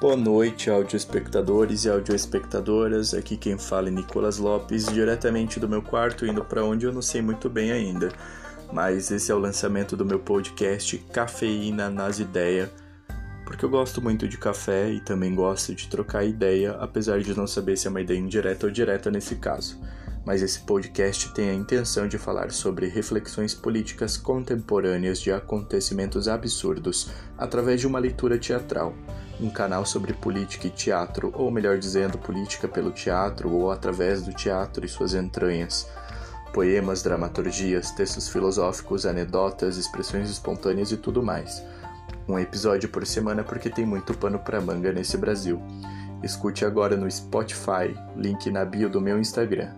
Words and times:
Boa 0.00 0.16
noite, 0.16 0.70
audioespectadores 0.70 1.84
e 1.84 1.90
audioespectadoras. 1.90 3.12
Aqui 3.12 3.36
quem 3.36 3.58
fala 3.58 3.88
é 3.88 3.90
Nicolas 3.90 4.38
Lopes, 4.38 4.86
diretamente 4.86 5.60
do 5.60 5.68
meu 5.68 5.82
quarto, 5.82 6.24
indo 6.24 6.42
para 6.42 6.64
onde 6.64 6.86
eu 6.86 6.92
não 6.92 7.02
sei 7.02 7.20
muito 7.20 7.50
bem 7.50 7.70
ainda. 7.70 8.10
Mas 8.72 9.10
esse 9.10 9.30
é 9.30 9.34
o 9.34 9.38
lançamento 9.38 9.98
do 9.98 10.06
meu 10.06 10.18
podcast 10.18 10.96
Cafeína 11.12 11.90
nas 11.90 12.18
Ideias, 12.18 12.70
porque 13.44 13.62
eu 13.62 13.68
gosto 13.68 14.00
muito 14.00 14.26
de 14.26 14.38
café 14.38 14.90
e 14.90 15.00
também 15.00 15.34
gosto 15.34 15.74
de 15.74 15.86
trocar 15.86 16.24
ideia, 16.24 16.72
apesar 16.80 17.20
de 17.20 17.36
não 17.36 17.46
saber 17.46 17.76
se 17.76 17.86
é 17.86 17.90
uma 17.90 18.00
ideia 18.00 18.18
indireta 18.18 18.64
ou 18.64 18.72
direta 18.72 19.10
nesse 19.10 19.36
caso. 19.36 19.78
Mas 20.24 20.40
esse 20.40 20.60
podcast 20.60 21.30
tem 21.34 21.50
a 21.50 21.54
intenção 21.54 22.08
de 22.08 22.16
falar 22.16 22.52
sobre 22.52 22.88
reflexões 22.88 23.52
políticas 23.52 24.16
contemporâneas 24.16 25.20
de 25.20 25.30
acontecimentos 25.30 26.26
absurdos 26.26 27.10
através 27.36 27.82
de 27.82 27.86
uma 27.86 27.98
leitura 27.98 28.38
teatral 28.38 28.94
um 29.40 29.50
canal 29.50 29.86
sobre 29.86 30.12
política 30.12 30.66
e 30.66 30.70
teatro, 30.70 31.32
ou 31.34 31.50
melhor 31.50 31.78
dizendo, 31.78 32.18
política 32.18 32.68
pelo 32.68 32.90
teatro 32.90 33.50
ou 33.50 33.70
através 33.70 34.22
do 34.22 34.32
teatro 34.32 34.84
e 34.84 34.88
suas 34.88 35.14
entranhas. 35.14 35.88
Poemas, 36.52 37.02
dramaturgias, 37.02 37.92
textos 37.92 38.28
filosóficos, 38.28 39.06
anedotas, 39.06 39.76
expressões 39.76 40.28
espontâneas 40.28 40.90
e 40.90 40.96
tudo 40.96 41.22
mais. 41.22 41.62
Um 42.28 42.38
episódio 42.38 42.88
por 42.88 43.06
semana 43.06 43.42
porque 43.42 43.70
tem 43.70 43.86
muito 43.86 44.14
pano 44.14 44.38
para 44.38 44.60
manga 44.60 44.92
nesse 44.92 45.16
Brasil. 45.16 45.62
Escute 46.22 46.64
agora 46.64 46.96
no 46.96 47.10
Spotify, 47.10 47.96
link 48.16 48.50
na 48.50 48.64
bio 48.64 48.90
do 48.90 49.00
meu 49.00 49.18
Instagram. 49.18 49.72